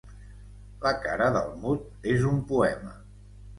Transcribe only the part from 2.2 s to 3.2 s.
un poema.